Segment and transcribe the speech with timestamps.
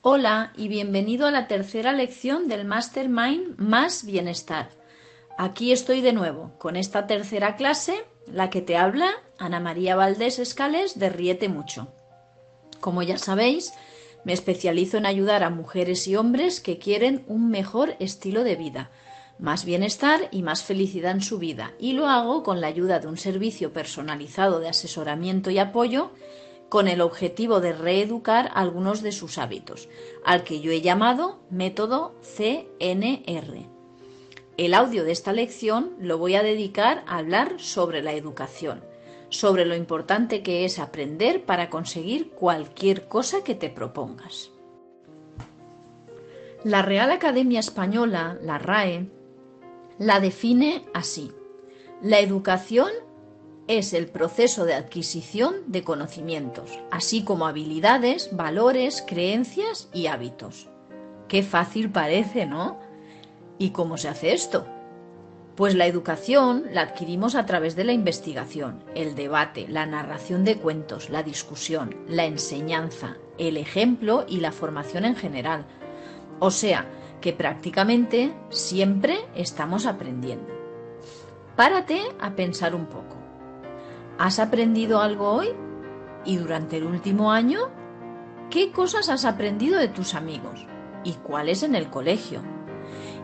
[0.00, 4.68] Hola y bienvenido a la tercera lección del Mastermind Más Bienestar.
[5.36, 10.38] Aquí estoy de nuevo con esta tercera clase, la que te habla Ana María Valdés
[10.38, 11.88] Escales de Riete Mucho.
[12.78, 13.72] Como ya sabéis,
[14.22, 18.92] me especializo en ayudar a mujeres y hombres que quieren un mejor estilo de vida,
[19.40, 23.08] más bienestar y más felicidad en su vida, y lo hago con la ayuda de
[23.08, 26.12] un servicio personalizado de asesoramiento y apoyo
[26.68, 29.88] con el objetivo de reeducar algunos de sus hábitos,
[30.24, 33.66] al que yo he llamado método CNR.
[34.56, 38.82] El audio de esta lección lo voy a dedicar a hablar sobre la educación,
[39.30, 44.50] sobre lo importante que es aprender para conseguir cualquier cosa que te propongas.
[46.64, 49.06] La Real Academia Española, la RAE,
[49.98, 51.32] la define así.
[52.02, 52.90] La educación
[53.68, 60.68] es el proceso de adquisición de conocimientos, así como habilidades, valores, creencias y hábitos.
[61.28, 62.80] Qué fácil parece, ¿no?
[63.58, 64.66] ¿Y cómo se hace esto?
[65.54, 70.56] Pues la educación la adquirimos a través de la investigación, el debate, la narración de
[70.56, 75.66] cuentos, la discusión, la enseñanza, el ejemplo y la formación en general.
[76.38, 76.86] O sea,
[77.20, 80.54] que prácticamente siempre estamos aprendiendo.
[81.56, 83.07] Párate a pensar un poco.
[84.18, 85.50] ¿Has aprendido algo hoy?
[86.24, 87.60] ¿Y durante el último año?
[88.50, 90.66] ¿Qué cosas has aprendido de tus amigos?
[91.04, 92.40] ¿Y cuáles en el colegio?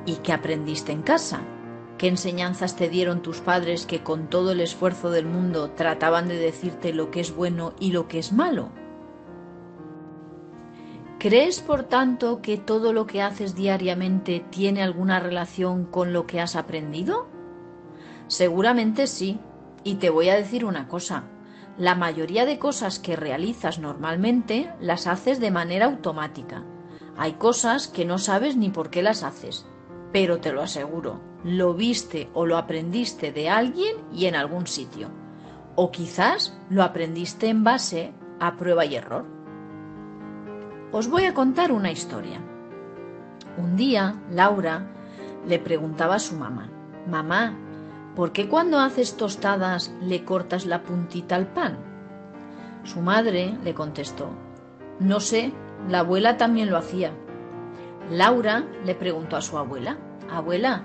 [0.07, 1.41] ¿Y qué aprendiste en casa?
[1.99, 6.39] ¿Qué enseñanzas te dieron tus padres que con todo el esfuerzo del mundo trataban de
[6.39, 8.69] decirte lo que es bueno y lo que es malo?
[11.19, 16.41] ¿Crees, por tanto, que todo lo que haces diariamente tiene alguna relación con lo que
[16.41, 17.27] has aprendido?
[18.29, 19.41] Seguramente sí,
[19.85, 21.25] y te voy a decir una cosa,
[21.77, 26.65] la mayoría de cosas que realizas normalmente las haces de manera automática.
[27.17, 29.67] Hay cosas que no sabes ni por qué las haces,
[30.13, 35.11] pero te lo aseguro, lo viste o lo aprendiste de alguien y en algún sitio.
[35.77, 39.27] O quizás lo aprendiste en base a prueba y error.
[40.93, 42.41] Os voy a contar una historia.
[43.59, 44.89] Un día, Laura
[45.47, 46.71] le preguntaba a su mamá,
[47.09, 47.59] Mamá,
[48.15, 51.79] ¿por qué cuando haces tostadas le cortas la puntita al pan?
[52.85, 54.31] Su madre le contestó,
[55.01, 55.53] no sé,
[55.89, 57.13] la abuela también lo hacía.
[58.11, 59.97] Laura le preguntó a su abuela,
[60.31, 60.83] Abuela,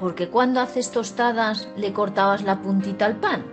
[0.00, 3.44] ¿por qué cuando haces tostadas le cortabas la puntita al pan?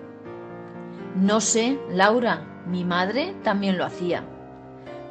[1.16, 4.24] No sé, Laura, mi madre también lo hacía.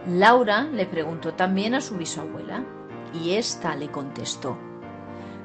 [0.06, 2.64] Laura le preguntó también a su bisabuela
[3.12, 4.56] y ésta le contestó,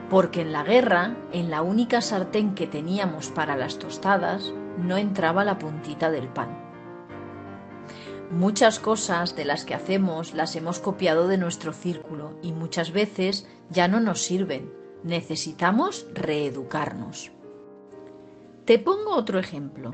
[0.10, 5.44] porque en la guerra, en la única sartén que teníamos para las tostadas, no entraba
[5.44, 6.60] la puntita del pan.
[8.32, 13.48] Muchas cosas de las que hacemos las hemos copiado de nuestro círculo y muchas veces
[13.70, 14.74] ya no nos sirven.
[15.04, 17.32] Necesitamos reeducarnos.
[18.66, 19.94] Te pongo otro ejemplo.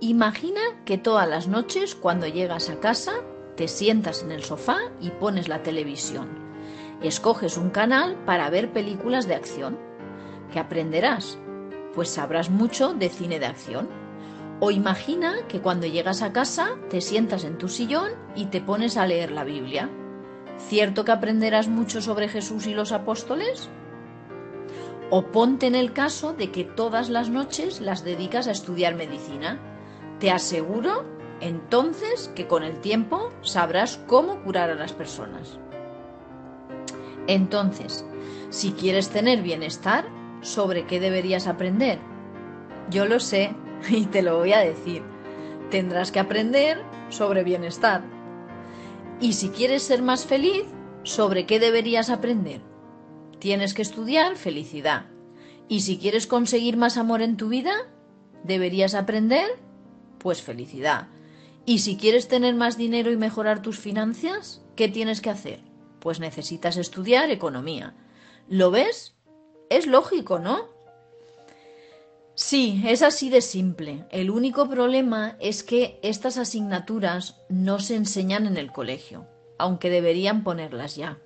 [0.00, 3.14] Imagina que todas las noches cuando llegas a casa
[3.56, 6.45] te sientas en el sofá y pones la televisión
[7.02, 9.78] escoges un canal para ver películas de acción.
[10.52, 11.38] ¿Qué aprenderás?
[11.94, 13.88] Pues sabrás mucho de cine de acción.
[14.60, 18.96] O imagina que cuando llegas a casa te sientas en tu sillón y te pones
[18.96, 19.90] a leer la Biblia.
[20.58, 23.68] ¿Cierto que aprenderás mucho sobre Jesús y los apóstoles?
[25.10, 29.60] O ponte en el caso de que todas las noches las dedicas a estudiar medicina.
[30.18, 31.04] Te aseguro
[31.40, 35.58] entonces que con el tiempo sabrás cómo curar a las personas.
[37.26, 38.04] Entonces,
[38.50, 40.08] si quieres tener bienestar,
[40.40, 41.98] ¿sobre qué deberías aprender?
[42.90, 43.54] Yo lo sé
[43.88, 45.02] y te lo voy a decir.
[45.70, 48.02] Tendrás que aprender sobre bienestar.
[49.20, 50.64] Y si quieres ser más feliz,
[51.02, 52.60] ¿sobre qué deberías aprender?
[53.38, 55.06] Tienes que estudiar felicidad.
[55.68, 57.74] Y si quieres conseguir más amor en tu vida,
[58.44, 59.48] deberías aprender,
[60.18, 61.08] pues felicidad.
[61.64, 65.65] Y si quieres tener más dinero y mejorar tus finanzas, ¿qué tienes que hacer?
[66.06, 67.92] Pues necesitas estudiar economía.
[68.46, 69.16] ¿Lo ves?
[69.70, 70.68] Es lógico, ¿no?
[72.36, 74.06] Sí, es así de simple.
[74.10, 79.26] El único problema es que estas asignaturas no se enseñan en el colegio,
[79.58, 81.18] aunque deberían ponerlas ya.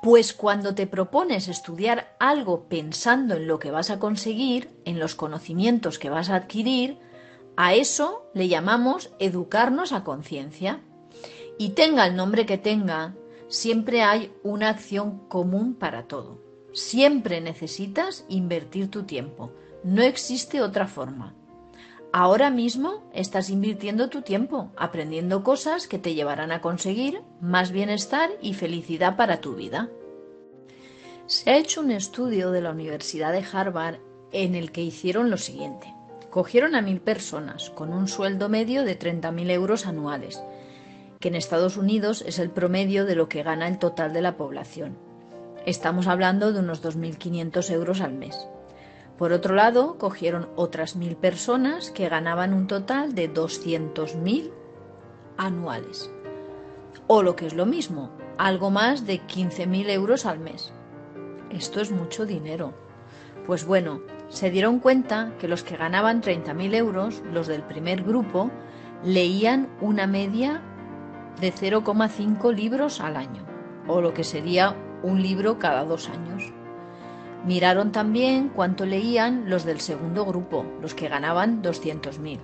[0.00, 5.16] Pues cuando te propones estudiar algo pensando en lo que vas a conseguir, en los
[5.16, 7.00] conocimientos que vas a adquirir,
[7.56, 10.80] a eso le llamamos educarnos a conciencia
[11.58, 13.14] y tenga el nombre que tenga,
[13.48, 16.40] siempre hay una acción común para todo.
[16.72, 19.52] Siempre necesitas invertir tu tiempo.
[19.82, 21.34] No existe otra forma.
[22.12, 28.30] Ahora mismo estás invirtiendo tu tiempo aprendiendo cosas que te llevarán a conseguir más bienestar
[28.40, 29.90] y felicidad para tu vida.
[31.26, 33.96] Se ha hecho un estudio de la Universidad de Harvard
[34.32, 35.92] en el que hicieron lo siguiente.
[36.30, 40.42] Cogieron a mil personas con un sueldo medio de 30.000 euros anuales,
[41.20, 44.36] que en Estados Unidos es el promedio de lo que gana el total de la
[44.36, 44.98] población.
[45.64, 48.46] Estamos hablando de unos 2.500 euros al mes.
[49.18, 54.50] Por otro lado, cogieron otras mil personas que ganaban un total de 200.000
[55.38, 56.10] anuales.
[57.06, 60.72] O lo que es lo mismo, algo más de 15.000 euros al mes.
[61.50, 62.74] Esto es mucho dinero.
[63.46, 68.50] Pues bueno, se dieron cuenta que los que ganaban 30.000 euros, los del primer grupo,
[69.02, 70.62] leían una media
[71.40, 73.44] de 0,5 libros al año,
[73.86, 76.52] o lo que sería un libro cada dos años.
[77.44, 82.40] Miraron también cuánto leían los del segundo grupo, los que ganaban 200.000,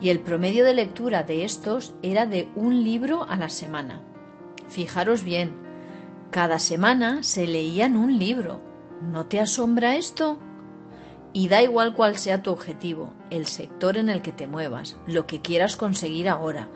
[0.00, 4.00] y el promedio de lectura de estos era de un libro a la semana.
[4.68, 5.68] Fijaros bien,
[6.30, 8.60] cada semana se leían un libro.
[9.00, 10.38] ¿No te asombra esto?
[11.32, 15.26] Y da igual cuál sea tu objetivo, el sector en el que te muevas, lo
[15.26, 16.68] que quieras conseguir ahora.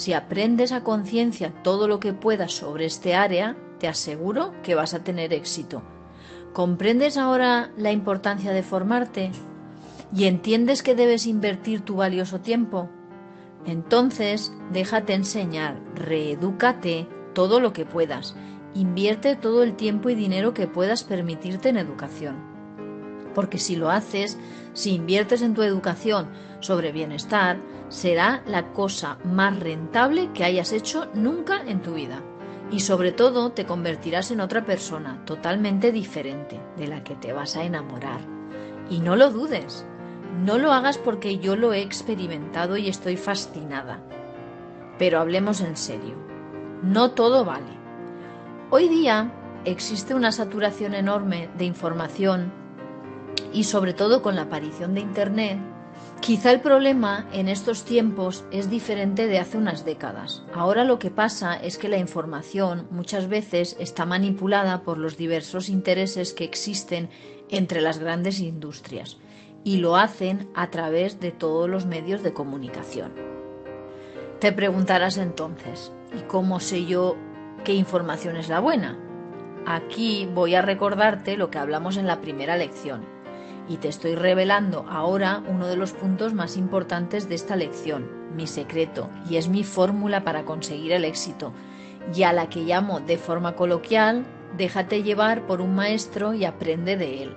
[0.00, 4.94] Si aprendes a conciencia todo lo que puedas sobre este área, te aseguro que vas
[4.94, 5.82] a tener éxito.
[6.54, 9.30] ¿Comprendes ahora la importancia de formarte?
[10.16, 12.88] ¿Y entiendes que debes invertir tu valioso tiempo?
[13.66, 18.34] Entonces, déjate enseñar, reedúcate todo lo que puedas.
[18.74, 22.36] Invierte todo el tiempo y dinero que puedas permitirte en educación.
[23.34, 24.38] Porque si lo haces,
[24.72, 26.30] si inviertes en tu educación
[26.60, 27.58] sobre bienestar,
[27.90, 32.22] será la cosa más rentable que hayas hecho nunca en tu vida.
[32.70, 37.56] Y sobre todo te convertirás en otra persona totalmente diferente de la que te vas
[37.56, 38.20] a enamorar.
[38.88, 39.84] Y no lo dudes,
[40.44, 44.00] no lo hagas porque yo lo he experimentado y estoy fascinada.
[44.98, 46.14] Pero hablemos en serio,
[46.82, 47.78] no todo vale.
[48.70, 49.32] Hoy día
[49.64, 52.52] existe una saturación enorme de información
[53.52, 55.58] y sobre todo con la aparición de Internet,
[56.20, 60.42] quizá el problema en estos tiempos es diferente de hace unas décadas.
[60.54, 65.68] Ahora lo que pasa es que la información muchas veces está manipulada por los diversos
[65.68, 67.08] intereses que existen
[67.48, 69.16] entre las grandes industrias
[69.64, 73.12] y lo hacen a través de todos los medios de comunicación.
[74.40, 77.16] Te preguntarás entonces, ¿y cómo sé yo
[77.64, 78.98] qué información es la buena?
[79.66, 83.19] Aquí voy a recordarte lo que hablamos en la primera lección
[83.70, 88.48] y te estoy revelando ahora uno de los puntos más importantes de esta lección, mi
[88.48, 91.52] secreto, y es mi fórmula para conseguir el éxito,
[92.12, 94.26] y a la que llamo de forma coloquial,
[94.56, 97.36] déjate llevar por un maestro y aprende de él.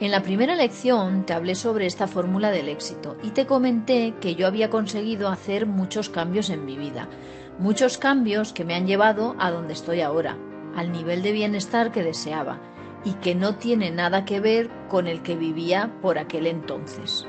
[0.00, 4.34] En la primera lección te hablé sobre esta fórmula del éxito y te comenté que
[4.34, 7.06] yo había conseguido hacer muchos cambios en mi vida,
[7.58, 10.38] muchos cambios que me han llevado a donde estoy ahora,
[10.74, 12.71] al nivel de bienestar que deseaba
[13.04, 17.26] y que no tiene nada que ver con el que vivía por aquel entonces.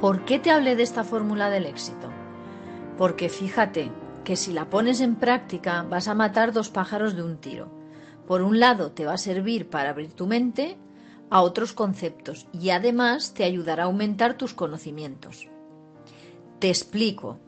[0.00, 2.10] ¿Por qué te hablé de esta fórmula del éxito?
[2.98, 3.90] Porque fíjate
[4.24, 7.70] que si la pones en práctica vas a matar dos pájaros de un tiro.
[8.26, 10.78] Por un lado te va a servir para abrir tu mente
[11.30, 15.48] a otros conceptos y además te ayudará a aumentar tus conocimientos.
[16.58, 17.38] Te explico.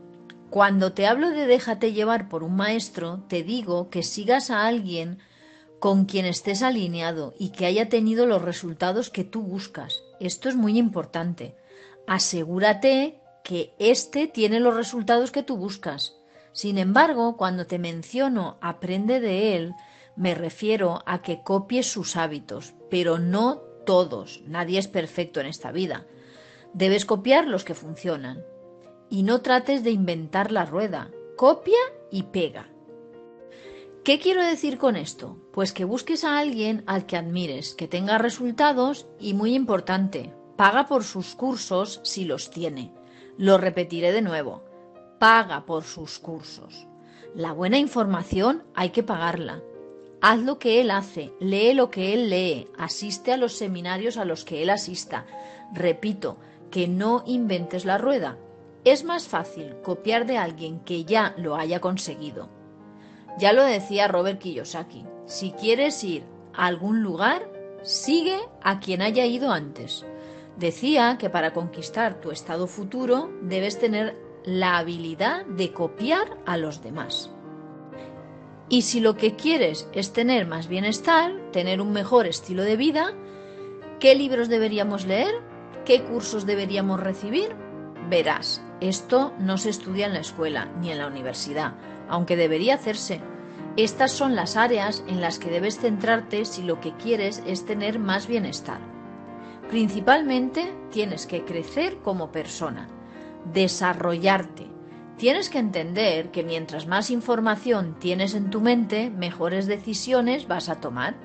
[0.50, 5.18] Cuando te hablo de déjate llevar por un maestro, te digo que sigas a alguien
[5.78, 10.02] con quien estés alineado y que haya tenido los resultados que tú buscas.
[10.20, 11.54] Esto es muy importante.
[12.06, 16.14] Asegúrate que éste tiene los resultados que tú buscas.
[16.52, 19.74] Sin embargo, cuando te menciono aprende de él,
[20.16, 24.40] me refiero a que copies sus hábitos, pero no todos.
[24.46, 26.06] Nadie es perfecto en esta vida.
[26.72, 28.42] Debes copiar los que funcionan.
[29.10, 31.10] Y no trates de inventar la rueda.
[31.36, 31.78] Copia
[32.10, 32.68] y pega.
[34.06, 35.36] ¿Qué quiero decir con esto?
[35.52, 40.86] Pues que busques a alguien al que admires, que tenga resultados y, muy importante, paga
[40.86, 42.92] por sus cursos si los tiene.
[43.36, 44.62] Lo repetiré de nuevo,
[45.18, 46.86] paga por sus cursos.
[47.34, 49.60] La buena información hay que pagarla.
[50.20, 54.24] Haz lo que él hace, lee lo que él lee, asiste a los seminarios a
[54.24, 55.26] los que él asista.
[55.74, 56.36] Repito,
[56.70, 58.38] que no inventes la rueda.
[58.84, 62.54] Es más fácil copiar de alguien que ya lo haya conseguido
[63.38, 66.24] ya lo decía Robert Kiyosaki, si quieres ir
[66.54, 67.50] a algún lugar,
[67.82, 70.04] sigue a quien haya ido antes.
[70.56, 76.82] Decía que para conquistar tu estado futuro debes tener la habilidad de copiar a los
[76.82, 77.30] demás.
[78.68, 83.12] Y si lo que quieres es tener más bienestar, tener un mejor estilo de vida,
[84.00, 85.34] ¿qué libros deberíamos leer?
[85.84, 87.54] ¿Qué cursos deberíamos recibir?
[88.08, 91.74] Verás, esto no se estudia en la escuela ni en la universidad,
[92.08, 93.20] aunque debería hacerse.
[93.76, 97.98] Estas son las áreas en las que debes centrarte si lo que quieres es tener
[97.98, 98.78] más bienestar.
[99.68, 102.86] Principalmente tienes que crecer como persona,
[103.52, 104.68] desarrollarte.
[105.16, 110.80] Tienes que entender que mientras más información tienes en tu mente, mejores decisiones vas a
[110.80, 111.16] tomar.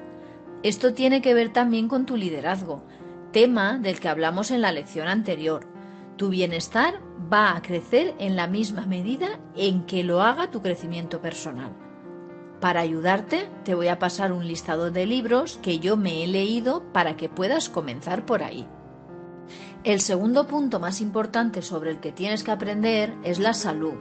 [0.63, 2.83] Esto tiene que ver también con tu liderazgo,
[3.31, 5.70] tema del que hablamos en la lección anterior.
[6.21, 7.01] Tu bienestar
[7.33, 11.71] va a crecer en la misma medida en que lo haga tu crecimiento personal.
[12.59, 16.83] Para ayudarte, te voy a pasar un listado de libros que yo me he leído
[16.93, 18.67] para que puedas comenzar por ahí.
[19.83, 23.95] El segundo punto más importante sobre el que tienes que aprender es la salud.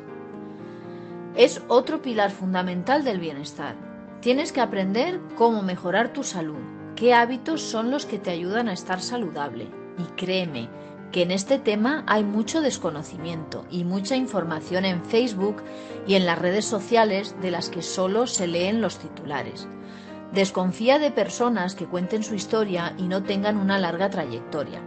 [1.37, 3.77] Es otro pilar fundamental del bienestar.
[4.21, 6.61] Tienes que aprender cómo mejorar tu salud,
[6.97, 9.69] qué hábitos son los que te ayudan a estar saludable.
[9.99, 10.69] Y créeme,
[11.13, 15.63] que en este tema hay mucho desconocimiento y mucha información en Facebook
[16.07, 19.69] y en las redes sociales de las que solo se leen los titulares.
[20.33, 24.81] Desconfía de personas que cuenten su historia y no tengan una larga trayectoria.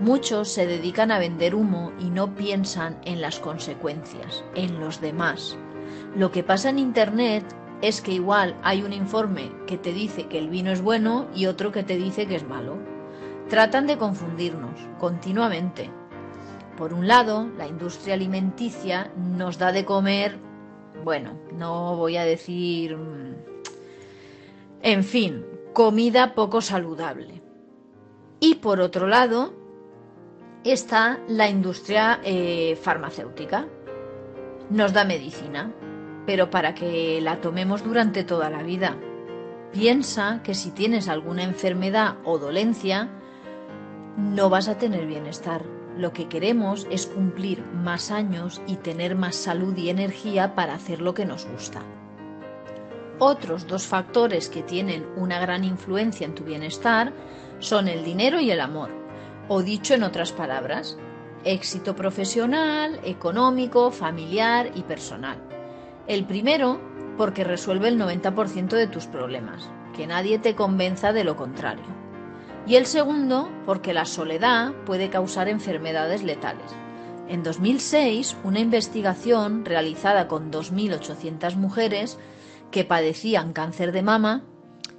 [0.00, 5.58] Muchos se dedican a vender humo y no piensan en las consecuencias, en los demás.
[6.14, 7.44] Lo que pasa en Internet
[7.82, 11.46] es que igual hay un informe que te dice que el vino es bueno y
[11.46, 12.76] otro que te dice que es malo.
[13.48, 15.90] Tratan de confundirnos continuamente.
[16.76, 20.38] Por un lado, la industria alimenticia nos da de comer,
[21.02, 23.34] bueno, no voy a decir, mm,
[24.82, 27.40] en fin, comida poco saludable.
[28.38, 29.54] Y por otro lado,
[30.62, 33.66] está la industria eh, farmacéutica.
[34.68, 35.72] Nos da medicina,
[36.26, 38.96] pero para que la tomemos durante toda la vida.
[39.72, 43.08] Piensa que si tienes alguna enfermedad o dolencia,
[44.18, 45.62] no vas a tener bienestar.
[45.96, 51.00] Lo que queremos es cumplir más años y tener más salud y energía para hacer
[51.00, 51.82] lo que nos gusta.
[53.20, 57.12] Otros dos factores que tienen una gran influencia en tu bienestar
[57.60, 58.90] son el dinero y el amor,
[59.46, 60.98] o dicho en otras palabras,
[61.44, 65.38] éxito profesional, económico, familiar y personal.
[66.08, 66.80] El primero,
[67.16, 72.07] porque resuelve el 90% de tus problemas, que nadie te convenza de lo contrario
[72.68, 76.70] y el segundo porque la soledad puede causar enfermedades letales.
[77.26, 82.18] En 2006, una investigación realizada con 2.800 mujeres
[82.70, 84.44] que padecían cáncer de mama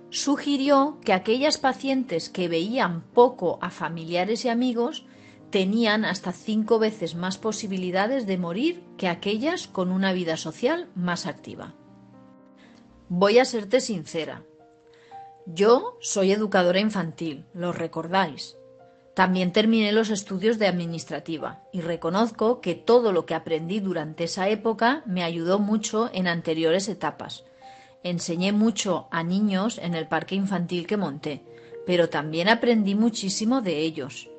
[0.09, 5.05] sugirió que aquellas pacientes que veían poco a familiares y amigos
[5.51, 11.27] tenían hasta cinco veces más posibilidades de morir que aquellas con una vida social más
[11.27, 11.75] activa.
[13.09, 14.43] Voy a serte sincera,
[15.53, 18.55] yo soy educadora infantil, lo recordáis.
[19.15, 24.47] También terminé los estudios de administrativa y reconozco que todo lo que aprendí durante esa
[24.47, 27.45] época me ayudó mucho en anteriores etapas.
[28.03, 31.43] Enseñé mucho a niños en el parque infantil que monté,
[31.85, 34.29] pero también aprendí muchísimo de ellos.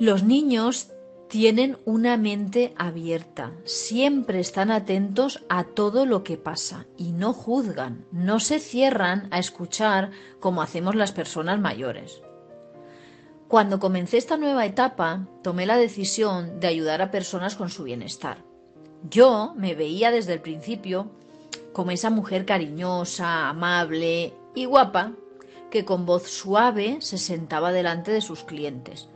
[0.00, 0.90] Los niños
[1.28, 8.04] tienen una mente abierta, siempre están atentos a todo lo que pasa y no juzgan,
[8.12, 12.22] no se cierran a escuchar como hacemos las personas mayores.
[13.48, 18.44] Cuando comencé esta nueva etapa, tomé la decisión de ayudar a personas con su bienestar.
[19.08, 21.10] Yo me veía desde el principio
[21.72, 25.12] como esa mujer cariñosa, amable y guapa
[25.70, 29.08] que con voz suave se sentaba delante de sus clientes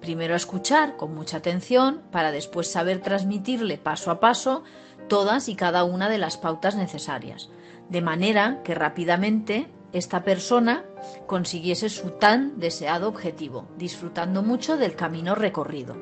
[0.00, 4.62] Primero a escuchar con mucha atención para después saber transmitirle paso a paso
[5.08, 7.50] todas y cada una de las pautas necesarias,
[7.88, 10.84] de manera que rápidamente esta persona
[11.26, 15.96] consiguiese su tan deseado objetivo, disfrutando mucho del camino recorrido.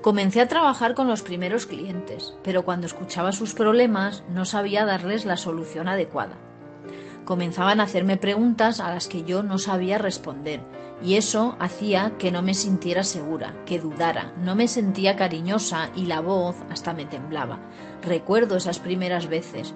[0.00, 5.24] Comencé a trabajar con los primeros clientes, pero cuando escuchaba sus problemas no sabía darles
[5.24, 6.38] la solución adecuada.
[7.28, 10.62] Comenzaban a hacerme preguntas a las que yo no sabía responder
[11.02, 16.06] y eso hacía que no me sintiera segura, que dudara, no me sentía cariñosa y
[16.06, 17.58] la voz hasta me temblaba.
[18.00, 19.74] Recuerdo esas primeras veces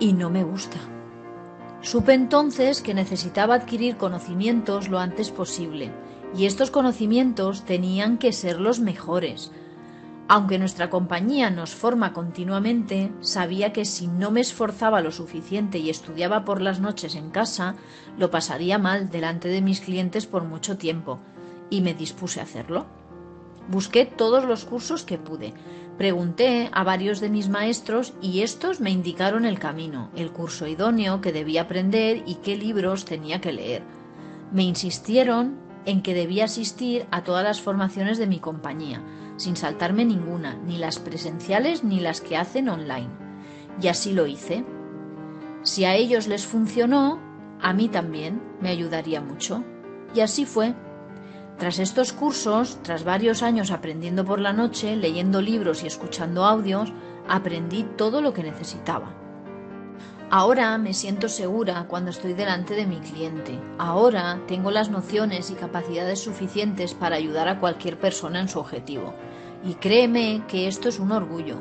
[0.00, 0.78] y no me gusta.
[1.82, 5.92] Supe entonces que necesitaba adquirir conocimientos lo antes posible
[6.36, 9.52] y estos conocimientos tenían que ser los mejores,
[10.28, 15.88] aunque nuestra compañía nos forma continuamente, sabía que si no me esforzaba lo suficiente y
[15.88, 17.76] estudiaba por las noches en casa,
[18.18, 21.18] lo pasaría mal delante de mis clientes por mucho tiempo,
[21.70, 22.84] y me dispuse a hacerlo.
[23.68, 25.54] Busqué todos los cursos que pude,
[25.96, 31.22] pregunté a varios de mis maestros y estos me indicaron el camino, el curso idóneo
[31.22, 33.82] que debía aprender y qué libros tenía que leer.
[34.52, 35.56] Me insistieron
[35.86, 39.02] en que debía asistir a todas las formaciones de mi compañía,
[39.38, 43.08] sin saltarme ninguna, ni las presenciales ni las que hacen online.
[43.80, 44.64] Y así lo hice.
[45.62, 47.18] Si a ellos les funcionó,
[47.62, 49.64] a mí también me ayudaría mucho.
[50.14, 50.74] Y así fue.
[51.58, 56.92] Tras estos cursos, tras varios años aprendiendo por la noche, leyendo libros y escuchando audios,
[57.28, 59.17] aprendí todo lo que necesitaba.
[60.30, 63.58] Ahora me siento segura cuando estoy delante de mi cliente.
[63.78, 69.14] Ahora tengo las nociones y capacidades suficientes para ayudar a cualquier persona en su objetivo.
[69.64, 71.56] Y créeme que esto es un orgullo.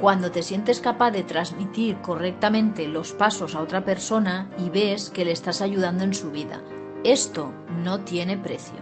[0.00, 5.24] Cuando te sientes capaz de transmitir correctamente los pasos a otra persona y ves que
[5.24, 6.62] le estás ayudando en su vida.
[7.02, 7.52] Esto
[7.82, 8.78] no tiene precio.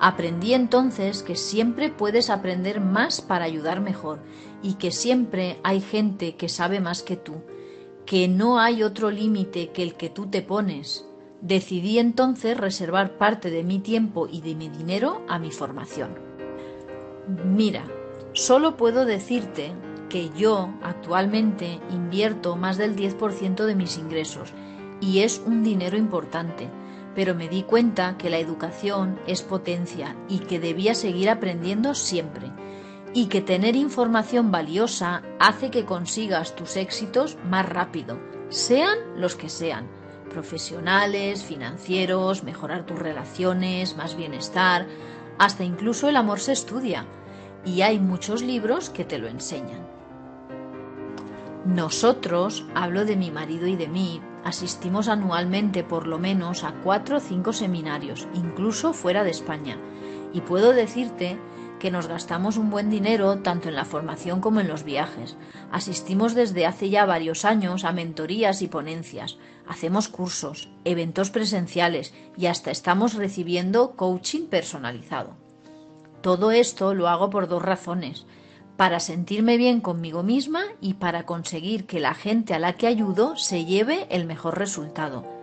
[0.00, 4.18] Aprendí entonces que siempre puedes aprender más para ayudar mejor
[4.60, 7.36] y que siempre hay gente que sabe más que tú
[8.06, 11.04] que no hay otro límite que el que tú te pones.
[11.40, 16.14] Decidí entonces reservar parte de mi tiempo y de mi dinero a mi formación.
[17.44, 17.84] Mira,
[18.32, 19.72] solo puedo decirte
[20.08, 24.52] que yo actualmente invierto más del 10% de mis ingresos
[25.00, 26.68] y es un dinero importante,
[27.16, 32.52] pero me di cuenta que la educación es potencia y que debía seguir aprendiendo siempre
[33.16, 38.18] y que tener información valiosa hace que consigas tus éxitos más rápido,
[38.50, 39.86] sean los que sean,
[40.28, 44.86] profesionales, financieros, mejorar tus relaciones, más bienestar,
[45.38, 47.06] hasta incluso el amor se estudia.
[47.64, 49.80] Y hay muchos libros que te lo enseñan.
[51.64, 57.16] Nosotros, hablo de mi marido y de mí, asistimos anualmente por lo menos a cuatro
[57.16, 59.78] o cinco seminarios, incluso fuera de España,
[60.34, 61.38] y puedo decirte
[61.78, 65.36] que nos gastamos un buen dinero tanto en la formación como en los viajes.
[65.70, 72.46] Asistimos desde hace ya varios años a mentorías y ponencias, hacemos cursos, eventos presenciales y
[72.46, 75.36] hasta estamos recibiendo coaching personalizado.
[76.22, 78.26] Todo esto lo hago por dos razones,
[78.76, 83.36] para sentirme bien conmigo misma y para conseguir que la gente a la que ayudo
[83.36, 85.36] se lleve el mejor resultado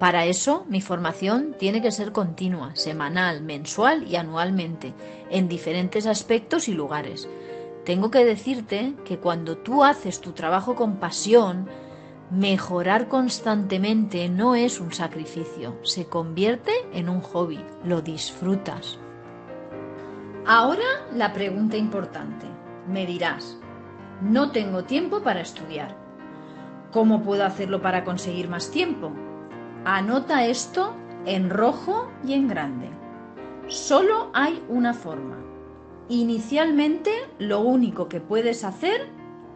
[0.00, 4.94] para eso, mi formación tiene que ser continua, semanal, mensual y anualmente,
[5.28, 7.28] en diferentes aspectos y lugares.
[7.84, 11.68] Tengo que decirte que cuando tú haces tu trabajo con pasión,
[12.30, 18.98] mejorar constantemente no es un sacrificio, se convierte en un hobby, lo disfrutas.
[20.46, 22.46] Ahora la pregunta importante.
[22.88, 23.58] Me dirás,
[24.22, 25.94] no tengo tiempo para estudiar.
[26.90, 29.12] ¿Cómo puedo hacerlo para conseguir más tiempo?
[29.86, 32.90] Anota esto en rojo y en grande.
[33.66, 35.38] Solo hay una forma.
[36.10, 39.08] Inicialmente lo único que puedes hacer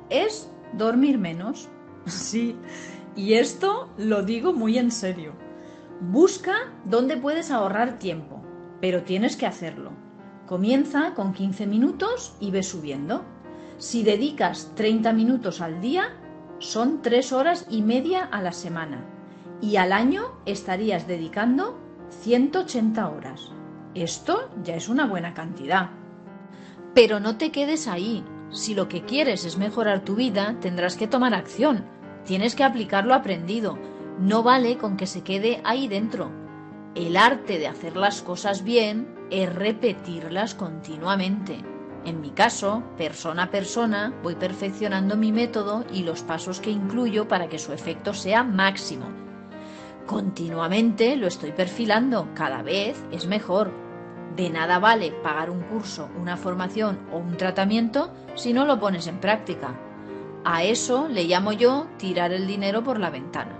[0.08, 1.68] es dormir menos.
[2.06, 2.56] Sí,
[3.16, 5.32] y esto lo digo muy en serio.
[6.00, 8.42] Busca dónde puedes ahorrar tiempo,
[8.80, 9.90] pero tienes que hacerlo.
[10.46, 13.24] Comienza con 15 minutos y ve subiendo.
[13.78, 16.14] Si dedicas 30 minutos al día,
[16.58, 19.13] son 3 horas y media a la semana
[19.64, 21.78] y al año estarías dedicando
[22.10, 23.50] 180 horas.
[23.94, 25.88] Esto ya es una buena cantidad.
[26.94, 28.22] Pero no te quedes ahí.
[28.50, 31.86] Si lo que quieres es mejorar tu vida, tendrás que tomar acción.
[32.26, 33.78] Tienes que aplicar lo aprendido.
[34.18, 36.30] No vale con que se quede ahí dentro.
[36.94, 41.58] El arte de hacer las cosas bien es repetirlas continuamente.
[42.04, 47.28] En mi caso, persona a persona, voy perfeccionando mi método y los pasos que incluyo
[47.28, 49.23] para que su efecto sea máximo
[50.06, 53.72] Continuamente lo estoy perfilando, cada vez es mejor.
[54.36, 59.06] De nada vale pagar un curso, una formación o un tratamiento si no lo pones
[59.06, 59.74] en práctica.
[60.44, 63.56] A eso le llamo yo tirar el dinero por la ventana.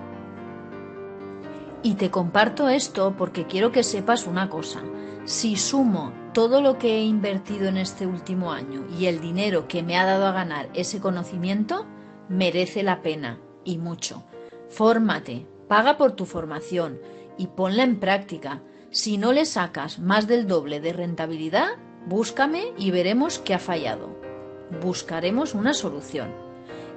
[1.83, 4.83] Y te comparto esto porque quiero que sepas una cosa.
[5.25, 9.83] Si sumo todo lo que he invertido en este último año y el dinero que
[9.83, 11.87] me ha dado a ganar ese conocimiento,
[12.29, 14.25] merece la pena y mucho.
[14.69, 17.01] Fórmate, Paga por tu formación
[17.39, 18.61] y ponla en práctica.
[18.91, 21.69] Si no le sacas más del doble de rentabilidad,
[22.07, 24.11] búscame y veremos qué ha fallado.
[24.83, 26.29] Buscaremos una solución.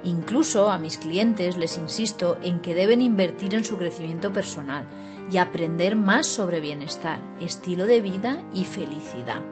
[0.04, 4.86] Incluso a mis clientes les insisto en que deben invertir en su crecimiento personal
[5.30, 9.42] y aprender más sobre bienestar, estilo de vida y felicidad.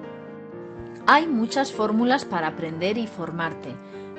[1.07, 3.75] Hay muchas fórmulas para aprender y formarte.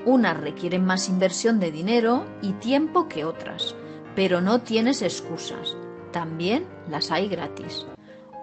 [0.06, 3.76] Unas requieren más inversión de dinero y tiempo que otras
[4.18, 5.78] pero no tienes excusas.
[6.12, 7.86] También las hay gratis.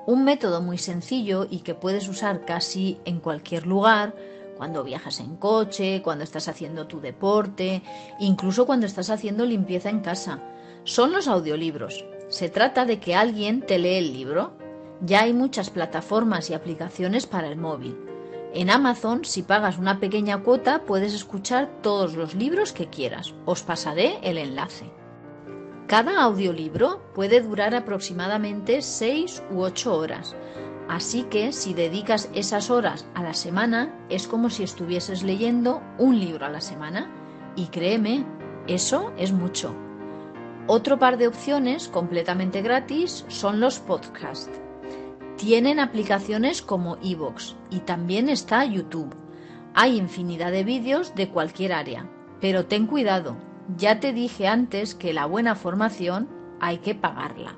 [0.07, 4.15] Un método muy sencillo y que puedes usar casi en cualquier lugar,
[4.57, 7.83] cuando viajas en coche, cuando estás haciendo tu deporte,
[8.21, 10.39] incluso cuando estás haciendo limpieza en casa,
[10.85, 12.05] son los audiolibros.
[12.29, 14.53] Se trata de que alguien te lee el libro.
[15.01, 17.99] Ya hay muchas plataformas y aplicaciones para el móvil.
[18.55, 23.35] En Amazon, si pagas una pequeña cuota, puedes escuchar todos los libros que quieras.
[23.45, 24.89] Os pasaré el enlace.
[25.87, 30.35] Cada audiolibro puede durar aproximadamente 6 u 8 horas,
[30.89, 36.19] así que si dedicas esas horas a la semana es como si estuvieses leyendo un
[36.19, 37.11] libro a la semana.
[37.55, 38.25] Y créeme,
[38.67, 39.75] eso es mucho.
[40.67, 44.59] Otro par de opciones completamente gratis son los podcasts.
[45.37, 49.15] Tienen aplicaciones como Evox y también está YouTube.
[49.75, 52.09] Hay infinidad de vídeos de cualquier área,
[52.41, 53.37] pero ten cuidado,
[53.77, 56.29] ya te dije antes que la buena formación
[56.61, 57.57] hay que pagarla.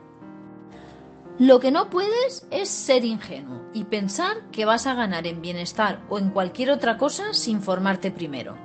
[1.38, 6.00] Lo que no puedes es ser ingenuo y pensar que vas a ganar en bienestar
[6.08, 8.56] o en cualquier otra cosa sin formarte primero.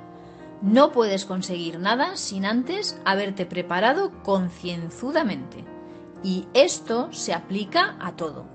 [0.61, 5.65] No puedes conseguir nada sin antes haberte preparado concienzudamente.
[6.23, 8.45] Y esto se aplica a todo.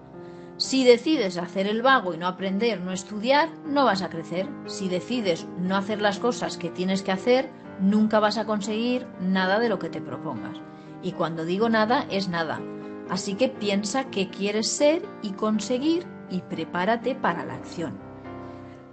[0.56, 4.48] Si decides hacer el vago y no aprender, no estudiar, no vas a crecer.
[4.66, 9.58] Si decides no hacer las cosas que tienes que hacer, nunca vas a conseguir nada
[9.58, 10.56] de lo que te propongas.
[11.02, 12.60] Y cuando digo nada, es nada.
[13.08, 17.94] Así que piensa qué quieres ser y conseguir y prepárate para la acción.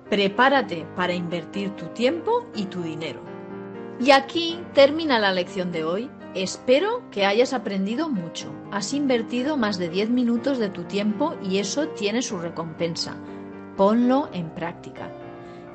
[0.10, 3.22] Prepárate para invertir tu tiempo y tu dinero.
[4.00, 6.10] Y aquí termina la lección de hoy.
[6.36, 8.52] Espero que hayas aprendido mucho.
[8.72, 13.15] Has invertido más de 10 minutos de tu tiempo y eso tiene su recompensa.
[13.78, 15.10] Ponlo en práctica.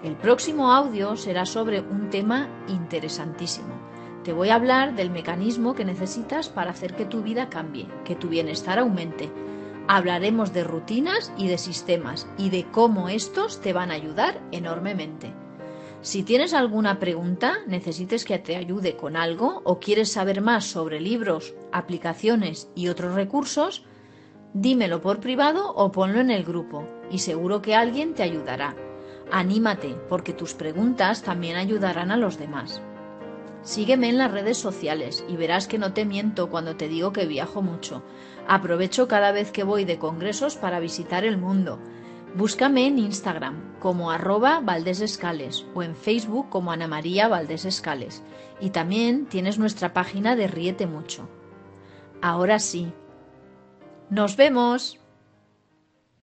[0.04, 3.74] El próximo audio será sobre un tema interesantísimo.
[4.22, 8.14] Te voy a hablar del mecanismo que necesitas para hacer que tu vida cambie, que
[8.14, 9.28] tu bienestar aumente.
[9.88, 15.32] Hablaremos de rutinas y de sistemas y de cómo estos te van a ayudar enormemente.
[16.00, 21.00] Si tienes alguna pregunta, necesites que te ayude con algo o quieres saber más sobre
[21.00, 23.84] libros, aplicaciones y otros recursos,
[24.54, 28.76] dímelo por privado o ponlo en el grupo y seguro que alguien te ayudará.
[29.30, 32.80] Anímate, porque tus preguntas también ayudarán a los demás.
[33.62, 37.26] Sígueme en las redes sociales y verás que no te miento cuando te digo que
[37.26, 38.02] viajo mucho.
[38.46, 41.78] Aprovecho cada vez que voy de congresos para visitar el mundo.
[42.34, 44.62] Búscame en Instagram como arroba
[45.74, 48.22] o en Facebook como Ana María Valdés Escales.
[48.60, 51.28] Y también tienes nuestra página de Ríete Mucho.
[52.22, 52.92] Ahora sí.
[54.08, 54.98] ¡Nos vemos!